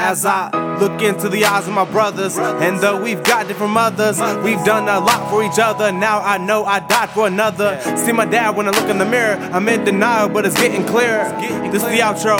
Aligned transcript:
As 0.00 0.24
I 0.24 0.48
look 0.78 1.02
into 1.02 1.28
the 1.28 1.44
eyes 1.44 1.66
of 1.66 1.74
my 1.74 1.84
brothers, 1.84 2.38
and 2.38 2.78
though 2.78 3.02
we've 3.02 3.22
got 3.24 3.48
different 3.48 3.72
mothers, 3.72 4.20
we've 4.44 4.64
done 4.64 4.88
a 4.88 5.00
lot 5.00 5.28
for 5.28 5.42
each 5.42 5.58
other. 5.58 5.90
Now 5.90 6.20
I 6.20 6.38
know 6.38 6.64
I 6.64 6.78
died 6.78 7.10
for 7.10 7.26
another. 7.26 7.80
See 7.96 8.12
my 8.12 8.24
dad 8.24 8.56
when 8.56 8.68
I 8.68 8.70
look 8.70 8.88
in 8.88 8.98
the 8.98 9.04
mirror, 9.04 9.34
I'm 9.52 9.68
in 9.68 9.84
denial, 9.84 10.28
but 10.28 10.46
it's 10.46 10.54
getting 10.54 10.86
clearer. 10.86 11.28
This 11.72 11.82
is 11.82 11.88
the 11.88 11.98
outro. 11.98 12.38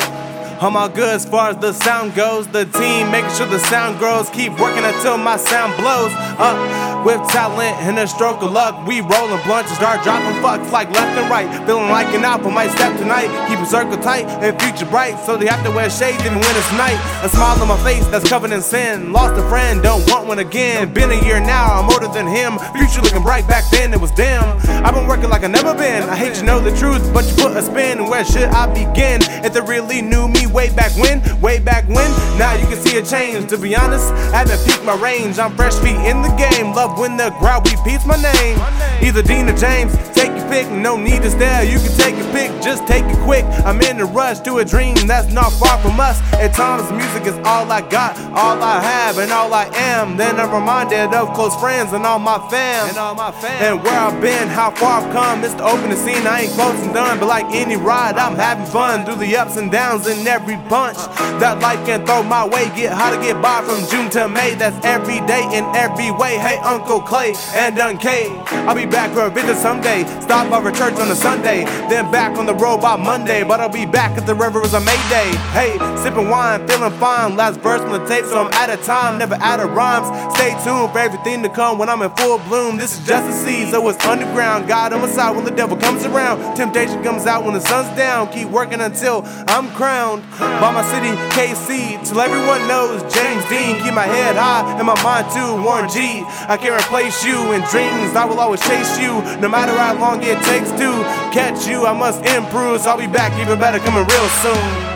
I'm 0.61 0.77
all 0.77 0.89
good 0.89 1.15
as 1.15 1.25
far 1.25 1.51
as 1.51 1.57
the 1.59 1.73
sound 1.73 2.17
goes. 2.17 2.49
The 2.49 2.65
team 2.65 3.13
making 3.13 3.31
sure 3.31 3.47
the 3.47 3.61
sound 3.61 3.99
grows. 4.01 4.29
Keep 4.31 4.59
working 4.59 4.83
until 4.83 5.17
my 5.17 5.37
sound 5.37 5.77
blows 5.77 6.11
up. 6.39 7.07
With 7.07 7.23
talent 7.31 7.79
and 7.87 7.97
a 7.97 8.09
stroke 8.09 8.43
of 8.43 8.51
luck, 8.51 8.85
we 8.85 9.01
rollin' 9.01 9.41
blunts 9.47 9.71
and 9.71 9.79
start 9.79 10.03
dropping 10.03 10.35
fucks 10.43 10.73
like 10.73 10.91
left 10.91 11.17
and 11.17 11.31
right. 11.31 11.47
Feeling 11.65 11.89
like 11.89 12.13
an 12.13 12.25
apple 12.25 12.51
might 12.51 12.73
step 12.73 12.99
tonight. 12.99 13.31
Keep 13.49 13.61
a 13.61 13.67
circle 13.67 13.97
tight 13.99 14.27
and 14.43 14.61
future 14.61 14.85
bright, 14.85 15.17
so 15.25 15.37
they 15.37 15.47
have 15.47 15.65
to 15.65 15.71
wear 15.71 15.89
shades 15.89 16.19
even 16.27 16.41
when 16.41 16.57
it's 16.57 16.73
night. 16.73 16.99
A 17.23 17.29
smile 17.29 17.63
on 17.63 17.69
my 17.69 17.79
face 17.85 18.05
that's 18.09 18.29
covered 18.29 18.51
in 18.51 18.61
sin. 18.61 19.13
Lost 19.13 19.39
a 19.39 19.49
friend, 19.49 19.81
don't 19.81 20.05
want 20.11 20.27
one 20.27 20.41
again. 20.41 20.93
Been 20.93 21.13
a 21.13 21.25
year 21.25 21.39
now, 21.39 21.79
I'm 21.79 21.89
older 21.89 22.09
than 22.09 22.27
him. 22.27 22.59
Future 22.75 23.01
looking 23.01 23.23
bright 23.23 23.47
back 23.47 23.63
then, 23.71 23.95
it 23.95 24.01
was 24.01 24.11
dim. 24.11 24.43
I've 24.83 24.93
been 24.93 25.07
working 25.07 25.31
like 25.31 25.45
I 25.45 25.47
never 25.47 25.75
been. 25.75 26.03
I 26.03 26.17
hate 26.17 26.37
you 26.37 26.43
know 26.43 26.59
the 26.59 26.77
truth, 26.77 27.15
but 27.15 27.25
you 27.31 27.35
put 27.37 27.57
a 27.57 27.63
spin. 27.63 28.09
Where 28.11 28.25
should 28.25 28.51
I 28.51 28.67
begin? 28.67 29.23
If 29.47 29.55
they 29.55 29.61
really 29.61 30.03
knew 30.03 30.27
me 30.27 30.48
way 30.53 30.75
back 30.75 30.93
when, 30.97 31.23
way 31.41 31.59
back 31.59 31.87
when, 31.89 32.11
now 32.39 32.55
you 32.55 32.67
can 32.67 32.79
see 32.79 32.99
a 32.99 33.03
change. 33.05 33.49
To 33.51 33.59
be 33.59 33.77
honest, 33.77 34.13
I 34.35 34.45
haven't 34.45 34.65
peaked 34.67 34.85
my 34.85 34.97
range. 34.97 35.39
I'm 35.39 35.55
fresh 35.57 35.75
feet 35.77 35.99
in 36.09 36.23
the 36.23 36.33
game. 36.37 36.75
Love 36.75 36.99
when 36.99 37.17
the 37.17 37.31
crowd 37.39 37.69
repeats 37.71 38.07
my 38.07 38.21
name. 38.21 38.59
Either 39.03 39.23
Dean 39.23 39.49
or 39.49 39.57
James, 39.57 39.93
take 40.13 40.35
your 40.37 40.49
pick, 40.49 40.69
no 40.71 40.97
need 40.97 41.23
to 41.23 41.31
stare. 41.31 41.65
You 41.65 41.79
can 41.79 41.93
take 41.97 42.17
your 42.17 42.31
pick, 42.33 42.51
just 42.63 42.87
take 42.87 43.05
it 43.05 43.19
quick. 43.25 43.45
I'm 43.65 43.81
in 43.83 44.01
a 44.01 44.05
rush 44.05 44.41
to 44.41 44.59
a 44.59 44.65
dream 44.65 44.97
that's 45.07 45.33
not 45.33 45.53
far 45.53 45.79
from 45.79 46.01
us. 46.01 46.21
At 46.35 46.55
times, 46.55 46.91
music 46.93 47.27
is 47.27 47.39
all 47.45 47.71
I 47.71 47.81
got, 47.89 48.19
all 48.33 48.63
I 48.63 48.81
have, 48.81 49.19
and 49.19 49.31
all 49.33 49.53
I 49.55 49.67
am. 49.75 50.17
Then 50.17 50.39
I'm 50.41 50.53
reminded 50.53 51.15
of 51.15 51.35
close 51.35 51.55
friends 51.57 51.93
and 51.93 52.05
all 52.05 52.19
my 52.19 52.39
fam. 52.51 52.89
And 52.89 52.99
all 52.99 53.15
my 53.15 53.31
fam. 53.31 53.63
And 53.63 53.83
where 53.83 53.99
I've 53.99 54.21
been, 54.21 54.49
how 54.49 54.71
far 54.71 55.03
I've 55.03 55.13
come. 55.13 55.45
It's 55.45 55.55
the 55.55 55.65
opening 55.65 55.97
scene, 55.97 56.27
I 56.27 56.43
ain't 56.43 56.53
close 56.53 56.81
and 56.83 56.93
done. 56.93 57.19
But 57.19 57.27
like 57.27 57.47
any 57.55 57.77
ride, 57.77 58.17
I'm 58.17 58.35
having 58.35 58.67
fun 58.67 59.05
through 59.05 59.17
the 59.17 59.37
ups 59.37 59.57
and 59.57 59.71
downs 59.71 60.07
in 60.07 60.25
every 60.39 60.57
bunch. 60.71 60.99
That 61.43 61.59
life 61.61 61.85
can 61.85 62.07
throw 62.07 62.23
my 62.23 62.47
way. 62.47 62.71
Get 62.77 62.93
how 62.93 63.11
to 63.11 63.19
get 63.21 63.43
by 63.43 63.63
from 63.63 63.83
June 63.91 64.09
to 64.15 64.29
May. 64.29 64.55
That's 64.55 64.79
every 64.85 65.19
day 65.27 65.43
in 65.53 65.65
every 65.75 66.11
way. 66.11 66.39
Hey, 66.39 66.59
Uncle 66.63 67.01
Clay 67.01 67.35
and 67.55 67.77
Dunkay. 67.77 68.31
I'll 68.67 68.75
be 68.75 68.87
back 68.87 69.13
for 69.13 69.27
a 69.27 69.31
visit 69.31 69.57
someday. 69.57 70.05
Stop 70.23 70.51
by 70.51 70.63
for 70.63 70.71
church 70.71 70.95
on 70.95 71.11
a 71.11 71.15
Sunday. 71.15 71.65
Then 71.91 72.11
back 72.11 72.39
on 72.39 72.47
the 72.47 72.55
road 72.55 72.79
by 72.81 72.97
Monday. 72.97 73.43
But 73.43 73.61
I'll 73.61 73.69
be 73.69 73.87
back 73.87 74.17
at 74.17 74.27
the 74.27 74.35
river 74.35 74.63
as 74.63 74.75
a 74.75 74.81
Mayday. 74.81 75.31
Hey, 75.59 75.75
sipping 76.03 76.31
wine, 76.31 76.67
feeling 76.69 76.93
fine. 76.99 77.37
Last 77.37 77.61
verse 77.61 77.81
on 77.81 77.93
the 77.93 78.07
tape, 78.07 78.25
so 78.25 78.39
I'm 78.39 78.53
out 78.53 78.71
of 78.71 78.83
time. 78.85 79.19
Never 79.19 79.37
out 79.41 79.61
of 79.61 79.71
rhymes. 79.73 80.07
Stay 80.37 80.51
tuned 80.63 80.93
for 80.93 80.99
everything 80.99 81.43
to 81.43 81.49
come 81.49 81.79
when 81.79 81.89
I'm 81.89 82.03
in 82.03 82.11
full 82.17 82.39
bloom. 82.47 82.77
This 82.77 82.99
is 82.99 83.07
just 83.07 83.27
a 83.29 83.33
seed, 83.33 83.71
so 83.71 83.89
it's 83.89 84.05
underground. 84.05 84.69
God 84.69 84.93
on 84.93 85.01
my 85.01 85.09
side 85.09 85.35
when 85.35 85.45
the 85.45 85.51
devil 85.51 85.77
comes 85.77 86.05
around. 86.05 86.57
Temptation 86.57 87.03
comes 87.03 87.27
out 87.27 87.45
when 87.45 87.55
the 87.55 87.61
sun's 87.61 87.95
down. 87.97 88.31
Keep 88.33 88.49
working 88.49 88.81
until 88.81 89.23
I'm 89.49 89.69
crowned. 89.75 90.23
My 90.39 90.83
city, 90.83 91.15
KC. 91.35 92.07
Till 92.07 92.21
everyone 92.21 92.67
knows 92.69 93.03
James 93.13 93.45
Dean. 93.49 93.81
Keep 93.83 93.95
my 93.95 94.07
head 94.07 94.37
high 94.37 94.79
and 94.79 94.87
my 94.87 95.01
mind 95.03 95.27
too. 95.33 95.63
Warren 95.63 95.89
G. 95.89 96.25
I 96.49 96.57
can't 96.57 96.81
replace 96.81 97.25
you 97.25 97.53
in 97.53 97.63
dreams. 97.73 98.15
I 98.15 98.25
will 98.25 98.39
always 98.39 98.61
chase 98.61 98.99
you, 98.99 99.23
no 99.41 99.49
matter 99.49 99.73
how 99.73 99.99
long 99.99 100.23
it 100.23 100.39
takes 100.45 100.71
to 100.73 100.91
catch 101.33 101.67
you. 101.67 101.87
I 101.87 101.93
must 101.93 102.25
improve, 102.25 102.81
so 102.81 102.91
I'll 102.91 102.99
be 102.99 103.07
back 103.07 103.33
even 103.41 103.59
better 103.59 103.79
coming 103.79 104.07
real 104.07 104.29
soon. 104.45 104.88